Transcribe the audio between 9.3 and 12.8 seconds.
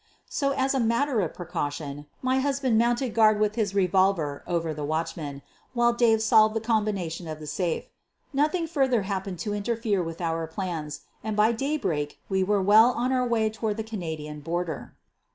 to interfere with our plans and by daybreak we were